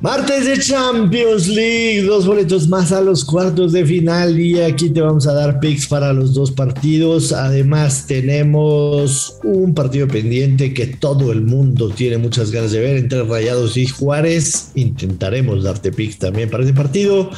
[0.00, 5.00] Martes de Champions League, dos boletos más a los cuartos de final y aquí te
[5.00, 7.32] vamos a dar picks para los dos partidos.
[7.32, 13.24] Además tenemos un partido pendiente que todo el mundo tiene muchas ganas de ver entre
[13.24, 14.70] Rayados y Juárez.
[14.76, 17.30] Intentaremos darte picks también para ese partido.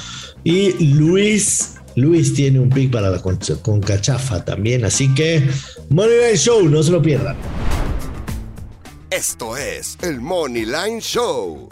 [0.45, 5.49] Y Luis, Luis tiene un pick para la con, Cachafa también, así que
[5.89, 7.37] Money Line Show, no se lo pierdan.
[9.11, 11.71] Esto es el Money Line Show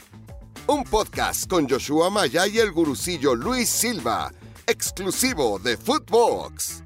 [0.69, 4.30] un podcast con Joshua Maya y el gurucillo Luis Silva,
[4.66, 6.83] exclusivo de Footbox.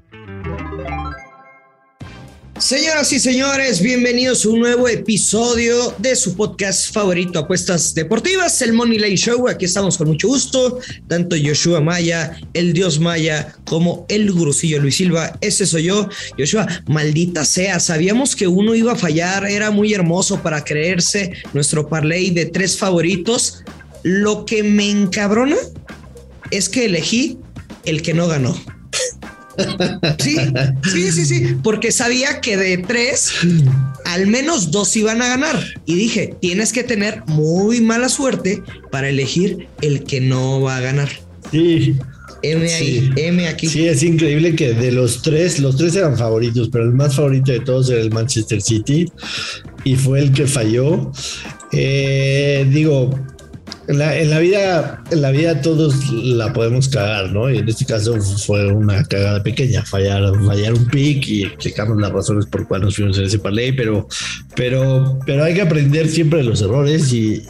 [2.59, 8.71] Señoras y señores, bienvenidos a un nuevo episodio de su podcast favorito, Apuestas Deportivas, el
[8.71, 9.49] Money Line Show.
[9.49, 10.79] Aquí estamos con mucho gusto,
[11.09, 15.37] tanto Joshua Maya, el Dios Maya, como el gurucillo Luis Silva.
[15.41, 16.07] Ese soy yo.
[16.37, 21.89] Joshua, maldita sea, sabíamos que uno iba a fallar, era muy hermoso para creerse nuestro
[21.89, 23.63] parlay de tres favoritos.
[24.03, 25.57] Lo que me encabrona
[26.51, 27.37] es que elegí
[27.85, 28.55] el que no ganó.
[30.19, 30.35] Sí,
[30.91, 33.31] sí, sí, sí, porque sabía que de tres,
[34.05, 35.63] al menos dos iban a ganar.
[35.85, 40.81] Y dije, tienes que tener muy mala suerte para elegir el que no va a
[40.81, 41.09] ganar.
[41.51, 41.95] Sí.
[42.41, 43.67] M ahí, M aquí.
[43.67, 47.53] Sí, es increíble que de los tres, los tres eran favoritos, pero el más favorito
[47.53, 49.05] de todos era el Manchester City
[49.85, 51.11] y fue el que falló.
[51.71, 53.11] Eh, digo,
[53.87, 53.97] en
[54.29, 57.49] la, vida, en la vida todos la podemos cagar, ¿no?
[57.49, 62.11] Y en este caso fue una cagada pequeña, fallar, fallar un pick y explicamos las
[62.11, 64.07] razones por cuál nos fuimos en ese parlay, pero,
[64.55, 67.43] pero, pero hay que aprender siempre de los errores y,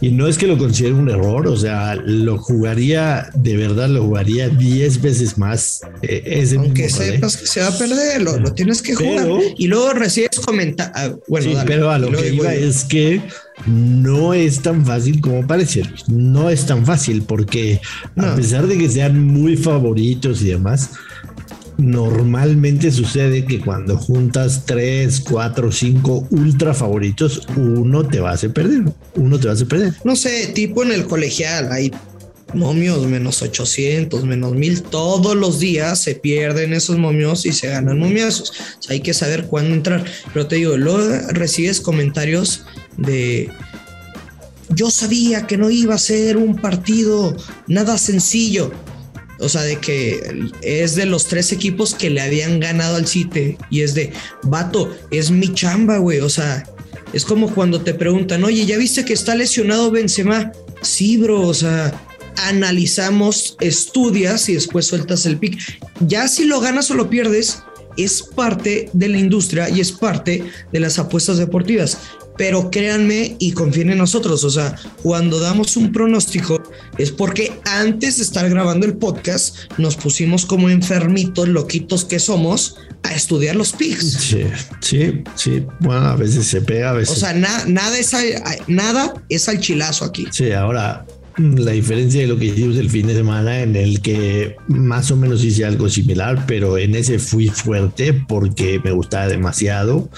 [0.00, 4.04] y, no es que lo considere un error, o sea, lo jugaría, de verdad lo
[4.04, 5.80] jugaría 10 veces más.
[6.02, 10.38] Eh, Aunque sepas que se va a perder, lo, tienes que jugar y luego recibes
[10.44, 10.94] comentarios.
[10.94, 13.22] Ah, bueno, sí, pero a lo que iba es que
[13.66, 15.82] no es tan fácil como parece.
[16.08, 17.80] No es tan fácil porque
[18.16, 20.90] a pesar de que sean muy favoritos y demás,
[21.78, 28.52] normalmente sucede que cuando juntas tres, cuatro, cinco ultra favoritos, uno te va a hacer
[28.52, 28.84] perder.
[29.16, 29.94] Uno te va a hacer perder.
[30.04, 31.92] No sé, tipo en el colegial, hay
[32.54, 37.98] momios menos 800, menos 1000, todos los días se pierden esos momios y se ganan
[37.98, 38.52] momiazos.
[38.88, 40.04] hay que saber cuándo entrar.
[40.32, 42.64] Pero te digo, luego recibes comentarios
[42.96, 43.50] de
[44.74, 47.36] yo sabía que no iba a ser un partido
[47.66, 48.72] nada sencillo.
[49.38, 53.56] O sea, de que es de los tres equipos que le habían ganado al City.
[53.70, 54.12] Y es de,
[54.44, 56.20] vato, es mi chamba, güey.
[56.20, 56.64] O sea,
[57.12, 60.52] es como cuando te preguntan, oye, ¿ya viste que está lesionado Benzema?
[60.80, 61.92] Sí, bro, o sea,
[62.36, 65.58] analizamos, estudias y después sueltas el pick.
[66.00, 67.62] Ya si lo ganas o lo pierdes,
[67.96, 71.98] es parte de la industria y es parte de las apuestas deportivas.
[72.36, 76.62] Pero créanme y confíen en nosotros, o sea, cuando damos un pronóstico
[76.96, 82.76] es porque antes de estar grabando el podcast nos pusimos como enfermitos, loquitos que somos,
[83.02, 84.12] a estudiar los picks.
[84.12, 84.44] Sí,
[84.80, 85.66] sí, sí.
[85.80, 87.16] Bueno, a veces se pega, a veces.
[87.16, 88.12] O sea, nada, es
[88.66, 90.26] nada es al chilazo aquí.
[90.30, 91.04] Sí, ahora
[91.36, 95.16] la diferencia de lo que hicimos el fin de semana en el que más o
[95.16, 100.10] menos hice algo similar, pero en ese fui fuerte porque me gustaba demasiado.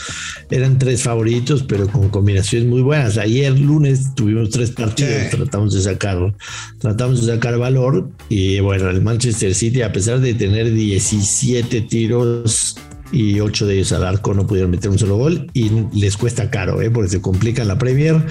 [0.50, 3.18] Eran tres favoritos, pero con combinaciones muy buenas.
[3.18, 6.34] Ayer lunes tuvimos tres partidos, tratamos de sacar,
[6.78, 12.76] tratamos de sacar valor y bueno, el Manchester City a pesar de tener 17 tiros
[13.12, 16.50] y ocho de ellos al arco no pudieron meter un solo gol y les cuesta
[16.50, 16.90] caro, ¿eh?
[16.90, 18.24] porque se complica la Premier.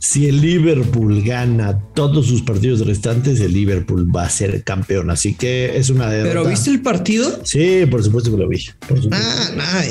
[0.00, 5.10] Si el Liverpool gana todos sus partidos restantes, el Liverpool va a ser campeón.
[5.10, 6.30] Así que es una derrota.
[6.30, 7.40] ¿Pero viste el partido?
[7.44, 8.66] Sí, por supuesto que lo vi.
[9.10, 9.82] Ah,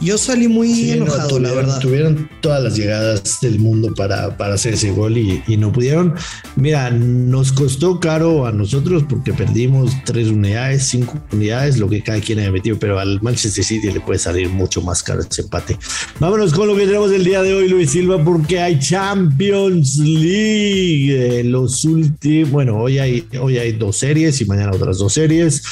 [0.00, 1.80] yo salí muy enojado, la verdad.
[1.80, 6.14] Tuvieron todas las llegadas del mundo para, para hacer ese gol y, y no pudieron.
[6.56, 12.20] Mira, nos costó caro a nosotros porque perdimos tres unidades, cinco unidades, lo que cada
[12.20, 15.78] quien haya metido, pero al Manchester City le puede salir mucho más caro ese empate.
[16.18, 21.44] Vámonos con lo que tenemos el día de hoy, Luis Silva, porque hay Champions League.
[21.44, 25.62] los últimos, bueno, hoy hay, hoy hay dos series y mañana otras dos series.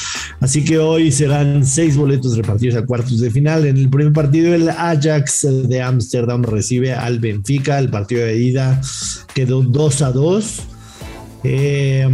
[0.41, 3.67] Así que hoy serán seis boletos repartidos a cuartos de final.
[3.67, 7.79] En el primer partido, el Ajax de Ámsterdam recibe al Benfica.
[7.79, 8.81] El partido de ida
[9.35, 10.63] quedó 2 a 2.
[11.45, 12.09] Eh,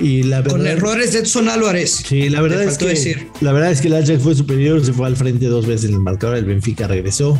[0.00, 2.02] y la Con errores de Edson Álvarez.
[2.06, 5.06] Sí, la verdad es que la verdad es que el Ajax fue superior, se fue
[5.06, 7.38] al frente dos veces en el marcador, el Benfica regresó.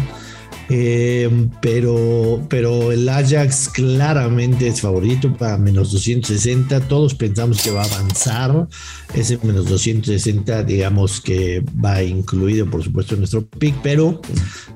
[0.71, 1.29] Eh,
[1.61, 6.81] pero, pero el Ajax claramente es favorito para menos 260.
[6.89, 8.69] Todos pensamos que va a avanzar.
[9.15, 13.75] Ese menos 260, digamos que va incluido, por supuesto, en nuestro pick.
[13.83, 14.21] Pero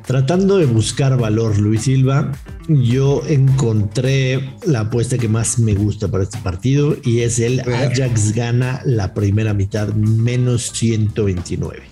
[0.08, 2.32] tratando de buscar valor, Luis Silva,
[2.66, 8.32] yo encontré la apuesta que más me gusta para este partido y es el Ajax
[8.32, 11.82] gana la primera mitad menos 129.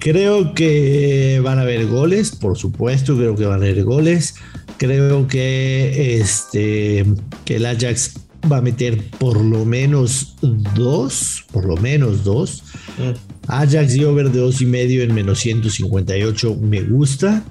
[0.00, 4.34] Creo que van a haber goles, por supuesto, creo que van a haber goles.
[4.76, 7.06] Creo que, este,
[7.44, 8.14] que el Ajax
[8.50, 10.34] va a meter por lo menos
[10.74, 12.64] dos, por lo menos dos.
[12.98, 13.12] Mm.
[13.48, 17.44] Ajax y over de dos y medio en menos 158 me gusta.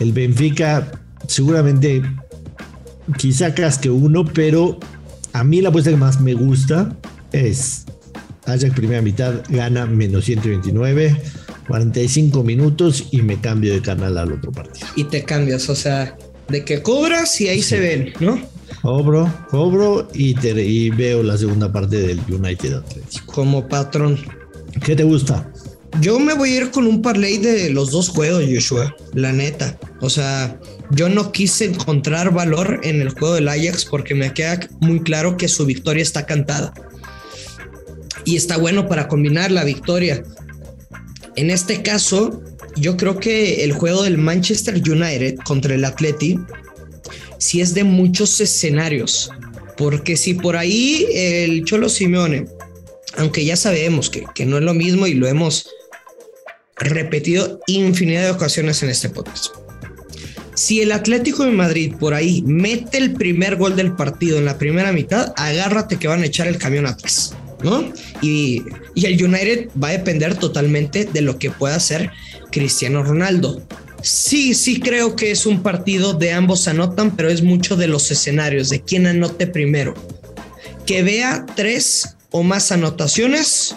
[0.00, 0.90] El Benfica
[1.26, 2.02] seguramente
[3.16, 4.78] quizá casque uno, pero
[5.32, 6.96] a mí la apuesta que más me gusta
[7.32, 7.84] es
[8.46, 11.16] Ajax primera mitad gana menos 129
[11.68, 14.86] 45 minutos y me cambio de canal al otro partido.
[14.96, 16.16] Y te cambias, o sea,
[16.48, 18.40] de que cobras y ahí se ven, ¿no?
[18.82, 23.32] Cobro, cobro y, te, y veo la segunda parte del United Atlético.
[23.32, 24.18] Como patrón.
[24.84, 25.50] ¿Qué te gusta?
[26.00, 29.78] Yo me voy a ir con un parlay de los dos juegos, Joshua, la neta.
[30.00, 30.60] O sea,
[30.90, 35.36] yo no quise encontrar valor en el juego del Ajax porque me queda muy claro
[35.36, 36.72] que su victoria está cantada.
[38.24, 40.22] Y está bueno para combinar la victoria
[41.38, 42.42] en este caso,
[42.74, 46.36] yo creo que el juego del Manchester United contra el Atleti
[47.38, 49.30] sí es de muchos escenarios.
[49.76, 52.46] Porque si por ahí el Cholo Simeone,
[53.18, 55.68] aunque ya sabemos que, que no es lo mismo y lo hemos
[56.76, 59.48] repetido infinidad de ocasiones en este podcast.
[60.54, 64.58] Si el Atlético de Madrid por ahí mete el primer gol del partido en la
[64.58, 67.34] primera mitad, agárrate que van a echar el camión atrás.
[67.62, 67.92] ¿no?
[68.22, 68.64] Y,
[68.96, 72.10] el United va a depender totalmente de lo que pueda hacer
[72.50, 73.62] Cristiano Ronaldo.
[74.02, 78.10] Sí, sí creo que es un partido de ambos anotan, pero es mucho de los
[78.10, 79.94] escenarios, de quién anote primero.
[80.86, 83.76] Que vea tres o más anotaciones,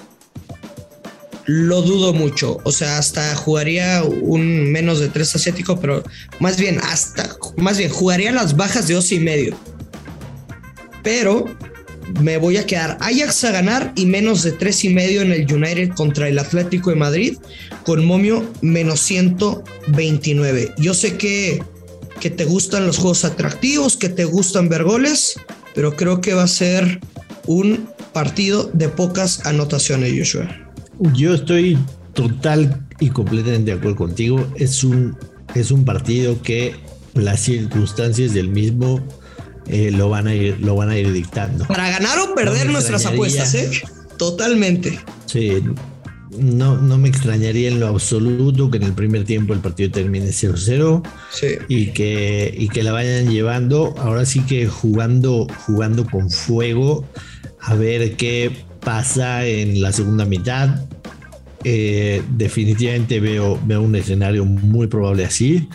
[1.45, 2.59] lo dudo mucho.
[2.63, 6.03] O sea, hasta jugaría un menos de tres asiático, pero
[6.39, 9.57] más bien, hasta, más bien, jugaría las bajas de dos y medio.
[11.03, 11.45] Pero
[12.19, 15.51] me voy a quedar Ajax a ganar y menos de tres y medio en el
[15.51, 17.37] United contra el Atlético de Madrid
[17.83, 20.73] con momio menos 129.
[20.77, 21.63] Yo sé que,
[22.19, 25.35] que te gustan los juegos atractivos, que te gustan ver goles,
[25.73, 26.99] pero creo que va a ser
[27.47, 30.49] un partido de pocas anotaciones, Joshua.
[31.13, 31.77] Yo estoy
[32.13, 34.47] total y completamente de acuerdo contigo.
[34.55, 35.17] Es un,
[35.55, 36.75] es un partido que
[37.13, 39.01] las circunstancias del mismo
[39.67, 41.65] eh, lo, van a ir, lo van a ir dictando.
[41.67, 43.69] Para ganar o perder nuestras apuestas, ¿eh?
[44.17, 44.99] Totalmente.
[45.25, 45.63] Sí,
[46.37, 50.27] no, no me extrañaría en lo absoluto que en el primer tiempo el partido termine
[50.27, 51.03] 0-0
[51.67, 57.05] y, que, y que la vayan llevando, ahora sí que jugando, jugando con fuego,
[57.61, 60.85] a ver qué pasa en la segunda mitad.
[61.63, 65.69] Eh, definitivamente veo, veo un escenario muy probable así.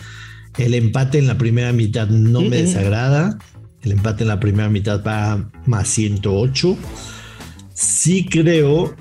[0.57, 3.37] El empate en la primera mitad no me desagrada.
[3.81, 6.77] El empate en la primera mitad va más 108.
[7.73, 8.95] Sí creo.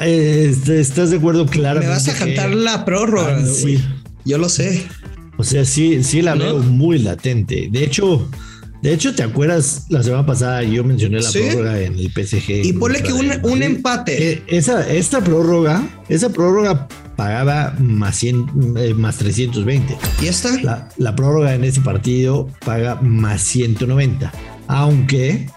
[0.00, 1.46] Eh, ¿Estás de acuerdo?
[1.46, 1.80] Claro.
[1.80, 3.36] Me vas a cantar la prórroga.
[3.38, 3.80] Ah, sí.
[4.24, 4.86] Yo lo sé.
[5.36, 7.68] O sea, sí, sí la veo muy latente.
[7.70, 8.28] De hecho,
[8.84, 12.66] de hecho, ¿te acuerdas la semana pasada yo mencioné la prórroga en el PSG?
[12.66, 14.42] Y ponle que un, empate.
[14.46, 16.86] esa, esta prórroga, esa prórroga
[17.16, 19.96] pagaba más, 100, eh, más 320.
[20.20, 20.60] ¿Y esta?
[20.60, 24.30] La, la, prórroga en ese partido paga más 190.
[24.66, 25.48] Aunque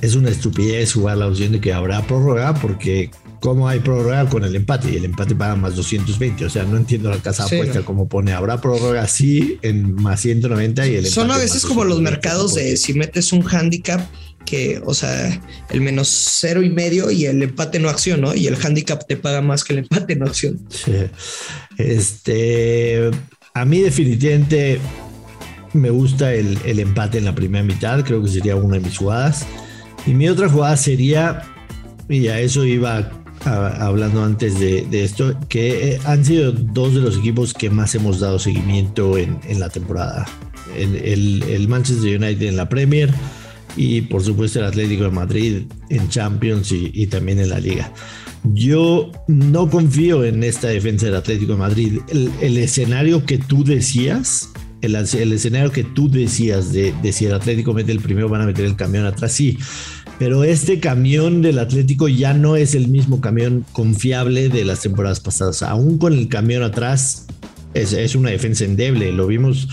[0.00, 3.10] es una estupidez jugar la opción de que habrá prórroga porque
[3.42, 6.44] como hay prórroga con el empate y el empate paga más 220.
[6.44, 10.86] O sea, no entiendo la casa apuesta como pone habrá prórroga sí en más 190
[10.86, 14.00] y el Son a veces como los mercados de si metes un handicap
[14.46, 18.32] que, o sea, el menos cero y medio y el empate no acción, ¿no?
[18.32, 20.60] Y el handicap te paga más que el empate no acción.
[20.68, 20.92] Sí.
[21.78, 23.10] Este,
[23.54, 24.78] a mí definitivamente
[25.72, 29.46] me gusta el, empate en la primera mitad, creo que sería una de mis jugadas.
[30.06, 31.42] Y mi otra jugada sería,
[32.08, 37.18] y a eso iba hablando antes de, esto, que eh, han sido dos de los
[37.18, 40.26] equipos que más hemos dado seguimiento en, la temporada.
[40.76, 43.12] El, el Manchester United en la Premier
[43.76, 47.92] y por supuesto el Atlético de Madrid en Champions y, también en la liga.
[48.54, 52.00] Yo no confío en esta defensa del Atlético de Madrid.
[52.40, 57.92] El, escenario que tú decías, el, escenario que tú decías de, si el Atlético mete
[57.92, 59.58] el primero, van a meter el camión atrás, sí.
[60.22, 65.18] Pero este camión del Atlético ya no es el mismo camión confiable de las temporadas
[65.18, 65.64] pasadas.
[65.64, 67.26] Aún con el camión atrás,
[67.74, 69.10] es, una defensa endeble.
[69.10, 69.66] Lo vimos,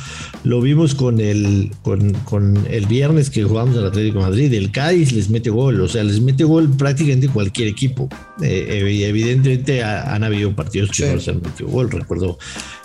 [0.43, 4.51] lo vimos con el, con, el viernes que jugamos al Atlético de Madrid.
[4.55, 8.09] El Cádiz les mete gol, o sea, les mete gol prácticamente cualquier equipo.
[8.41, 11.91] Eh, evidentemente han habido partidos que no se han metido gol.
[11.91, 12.39] Recuerdo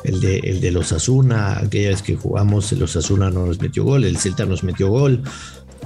[0.04, 3.84] el de, el de los Asuna, aquella vez que jugamos, los Asuna no nos metió
[3.84, 5.22] gol, el Celta nos metió gol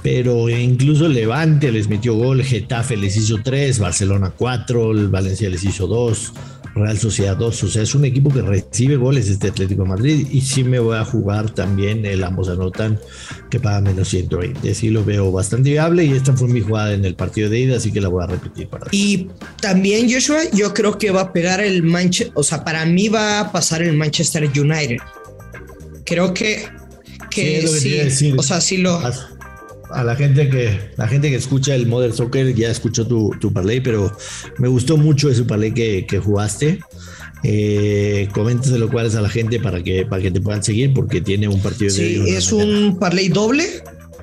[0.01, 5.87] pero incluso Levante les metió gol, Getafe les hizo tres, Barcelona cuatro, Valencia les hizo
[5.87, 6.33] dos.
[6.75, 7.63] Real Sociedad 2.
[7.63, 10.79] O sea, es un equipo que recibe goles este Atlético de Madrid y sí me
[10.79, 12.99] voy a jugar también el ambos anotan
[13.49, 14.73] que paga menos 120.
[14.75, 17.77] Sí lo veo bastante viable y esta fue mi jugada en el partido de ida,
[17.77, 19.29] así que la voy a repetir para Y
[19.61, 23.41] también Joshua, yo creo que va a pegar el Manchester, o sea, para mí va
[23.41, 24.97] a pasar el Manchester United.
[26.05, 26.67] Creo que
[27.29, 28.99] que sí, o sea, sí lo
[29.91, 33.51] a la gente que la gente que escucha el Modern Soccer ya escuchó tu, tu
[33.51, 34.15] parlay, pero
[34.57, 36.79] me gustó mucho ese parlay que, que jugaste.
[37.43, 41.21] Eh, coméntaselo cuál es a la gente para que, para que te puedan seguir, porque
[41.21, 43.65] tiene un partido sí, es un parlay doble,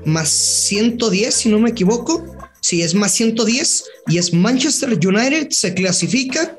[0.04, 2.36] más 110, si no me equivoco.
[2.60, 6.58] Sí, es más 110 y es Manchester United se clasifica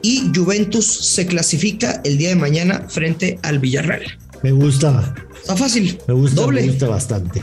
[0.00, 4.02] y Juventus se clasifica el día de mañana frente al Villarreal.
[4.42, 5.14] Me gusta.
[5.40, 5.98] Está fácil.
[6.06, 6.62] Me gusta, doble.
[6.62, 7.42] me gusta bastante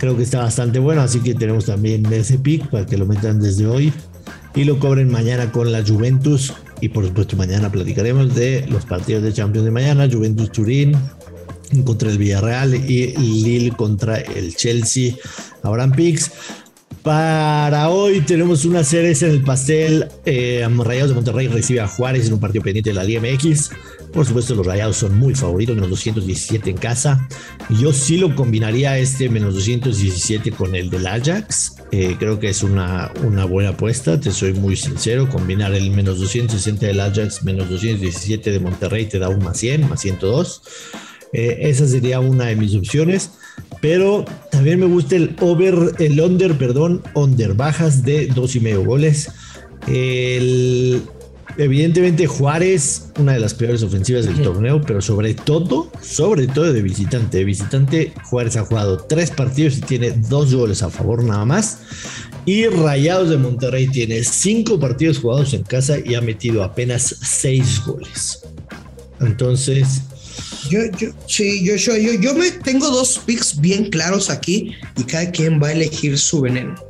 [0.00, 3.38] creo que está bastante bueno, así que tenemos también ese pick para que lo metan
[3.38, 3.92] desde hoy
[4.54, 9.22] y lo cobren mañana con la Juventus y por supuesto mañana platicaremos de los partidos
[9.22, 10.96] de Champions de mañana, Juventus Turín
[11.84, 15.14] contra el Villarreal y Lille contra el Chelsea.
[15.62, 16.32] Habrán picks.
[17.02, 20.08] Para hoy tenemos una cereza en el pastel.
[20.24, 23.70] Eh, Rayados de Monterrey recibe a Juárez en un partido pendiente de la Liga MX.
[24.12, 27.28] Por supuesto, los Rayados son muy favoritos, menos 217 en casa.
[27.80, 31.76] Yo sí lo combinaría este menos 217 con el del Ajax.
[31.92, 35.28] Eh, creo que es una, una buena apuesta, te soy muy sincero.
[35.28, 39.88] Combinar el menos 260 del Ajax, menos 217 de Monterrey te da un más 100,
[39.88, 40.62] más 102.
[41.32, 43.30] Eh, esa sería una de mis opciones.
[43.80, 48.84] Pero también me gusta el over, el under, perdón, under bajas de dos y medio
[48.84, 49.30] goles.
[51.56, 56.82] Evidentemente Juárez, una de las peores ofensivas del torneo, pero sobre todo, sobre todo de
[56.82, 57.38] visitante.
[57.38, 61.80] De visitante, Juárez ha jugado tres partidos y tiene dos goles a favor nada más.
[62.46, 67.82] Y Rayados de Monterrey tiene cinco partidos jugados en casa y ha metido apenas seis
[67.84, 68.40] goles.
[69.20, 70.02] Entonces,
[70.68, 75.30] yo, yo, sí, yo, yo, yo, me tengo dos picks bien claros aquí y cada
[75.30, 76.89] quien va a elegir su veneno.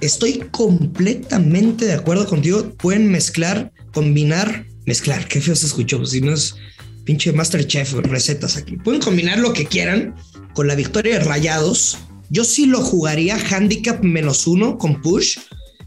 [0.00, 2.70] Estoy completamente de acuerdo contigo.
[2.78, 5.26] Pueden mezclar, combinar, mezclar.
[5.28, 6.04] Qué feo se escuchó.
[6.04, 6.56] Si no es
[7.04, 8.76] pinche Masterchef recetas aquí.
[8.76, 10.14] Pueden combinar lo que quieran
[10.54, 11.98] con la victoria de Rayados.
[12.30, 15.38] Yo sí lo jugaría handicap menos uno con push,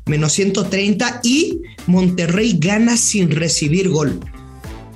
[0.06, 4.20] menos 130 y Monterrey gana sin recibir gol.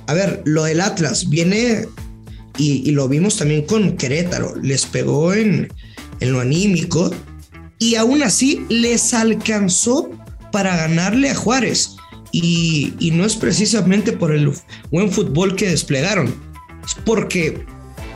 [0.06, 1.86] A ver, lo del Atlas viene
[2.58, 5.68] y, lo vimos también con Querétaro, les pegó en,
[6.20, 7.10] en lo anímico
[7.82, 10.08] y aún así les alcanzó
[10.52, 11.96] para ganarle a Juárez.
[12.30, 14.52] Y, y, no es precisamente por el
[14.92, 16.28] buen fútbol que desplegaron,
[16.84, 17.66] es porque,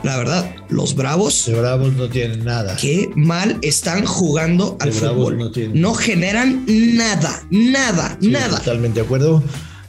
[0.03, 1.49] la verdad, los Bravos...
[1.49, 2.77] Los Bravos no tienen nada.
[2.77, 5.37] Qué mal están jugando al fútbol.
[5.37, 8.59] No, no, generan nada, nada, nada.
[8.59, 9.43] Totalmente de acuerdo.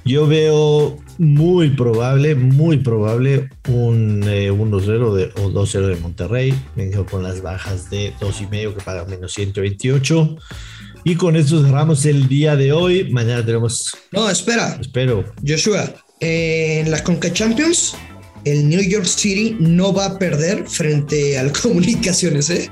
[0.05, 6.55] Yo veo muy probable, muy probable un 1-0 eh, o 2-0 de Monterrey.
[6.77, 10.37] Vengo con las bajas de 2,5 que pagan menos 128.
[11.05, 13.11] Y con esto cerramos el día de hoy.
[13.11, 13.97] Mañana tenemos.
[14.13, 14.79] No, espera.
[14.81, 15.25] Espero.
[15.47, 17.95] Joshua, en la Conca Champions,
[18.45, 22.51] el New York City no va a perder frente al Comunicaciones.
[22.51, 22.71] ¿eh?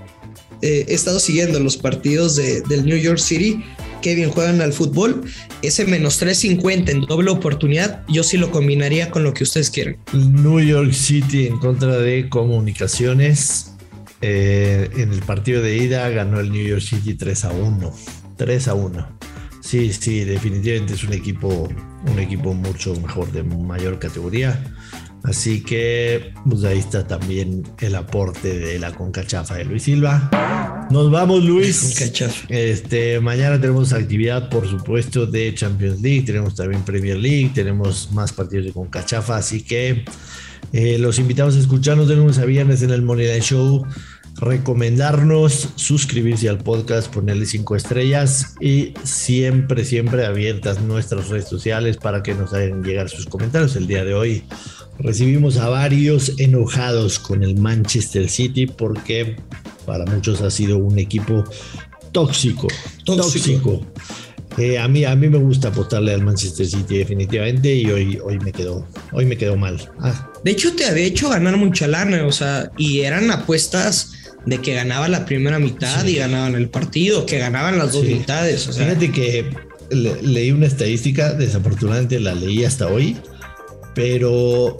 [0.63, 3.63] Eh, he estado siguiendo los partidos de, del New York City
[4.03, 5.25] qué bien juegan al fútbol,
[5.63, 9.99] ese menos 350 en doble oportunidad, yo sí lo combinaría con lo que ustedes quieren.
[10.13, 13.73] New York City en contra de comunicaciones.
[14.23, 17.95] Eh, en el partido de ida ganó el New York City 3 a 1.
[18.37, 19.19] 3 a 1.
[19.61, 21.69] Sí, sí, definitivamente es un equipo,
[22.07, 24.63] un equipo mucho mejor, de mayor categoría.
[25.27, 30.31] Así que pues ahí está también el aporte de la concachafa de Luis Silva.
[30.91, 32.01] Nos vamos, Luis.
[32.49, 38.33] Este, mañana tenemos actividad, por supuesto, de Champions League, tenemos también Premier League, tenemos más
[38.33, 40.05] partidos de Concachafa, así que
[40.73, 43.85] eh, los invitamos a escucharnos de lunes a viernes en el Money Show,
[44.37, 52.23] recomendarnos, suscribirse al podcast, ponerle cinco estrellas y siempre, siempre abiertas nuestras redes sociales para
[52.23, 53.75] que nos hagan llegar sus comentarios.
[53.77, 54.45] El día de hoy
[54.99, 59.37] recibimos a varios enojados con el Manchester City porque
[59.85, 61.45] para muchos ha sido un equipo
[62.13, 62.69] tóxico,
[63.05, 63.87] tóxico.
[64.59, 68.39] Eh, a, mí, a mí me gusta apostarle al Manchester City definitivamente y hoy, hoy,
[68.39, 69.79] me, quedó, hoy me quedó mal.
[70.01, 70.33] Ah.
[70.43, 74.13] De hecho, te había hecho ganar mucha lana, o sea, y eran apuestas
[74.47, 78.67] de que ganaba la primera mitad y ganaban el partido, que ganaban las dos mitades.
[78.69, 78.87] O sea.
[78.87, 79.51] Fíjate que
[79.91, 83.17] leí una estadística, desafortunadamente la leí hasta hoy,
[83.97, 84.77] pero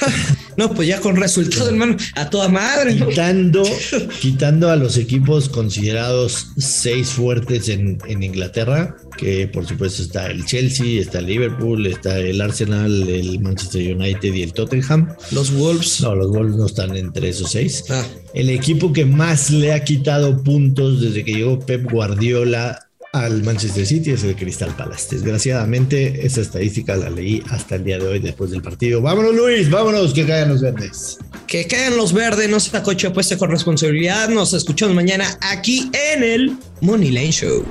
[0.56, 2.96] no, pues ya con resultado, hermano, a toda madre.
[2.96, 3.62] Quitando,
[4.20, 11.00] quitando a los equipos considerados seis fuertes en, Inglaterra, que por supuesto está el Chelsea,
[11.00, 15.14] está el Liverpool, está el Arsenal, el Manchester United y el Tottenham.
[15.32, 16.00] Los Wolves.
[16.00, 17.84] No, los Wolves no están entre esos seis.
[17.90, 18.04] Ah.
[18.32, 23.86] El equipo que más le ha quitado puntos desde que llegó Pep Guardiola al Manchester
[23.86, 25.14] City es el Crystal Palace.
[25.16, 29.00] Desgraciadamente, esa estadística la leí hasta el día de hoy después del partido.
[29.00, 31.18] Vámonos, Luis, vámonos, que caigan los verdes.
[31.46, 34.28] Que caigan los verdes, no se coche apuesta con responsabilidad.
[34.28, 37.64] Nos escuchamos mañana aquí en el Money Line Show.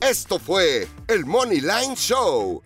[0.00, 2.62] Esto fue el Money Line Show